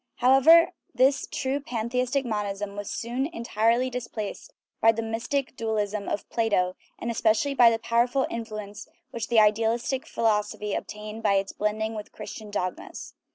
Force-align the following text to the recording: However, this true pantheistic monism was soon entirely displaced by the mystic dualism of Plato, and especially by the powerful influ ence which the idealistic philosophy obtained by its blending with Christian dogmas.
However, 0.15 0.71
this 0.95 1.27
true 1.31 1.59
pantheistic 1.59 2.25
monism 2.25 2.75
was 2.75 2.89
soon 2.89 3.27
entirely 3.27 3.87
displaced 3.91 4.51
by 4.81 4.91
the 4.91 5.03
mystic 5.03 5.55
dualism 5.55 6.09
of 6.09 6.27
Plato, 6.31 6.75
and 6.97 7.11
especially 7.11 7.53
by 7.53 7.69
the 7.69 7.77
powerful 7.77 8.25
influ 8.31 8.63
ence 8.63 8.87
which 9.11 9.27
the 9.27 9.39
idealistic 9.39 10.07
philosophy 10.07 10.73
obtained 10.73 11.21
by 11.21 11.35
its 11.35 11.51
blending 11.51 11.93
with 11.93 12.11
Christian 12.13 12.49
dogmas. 12.49 13.13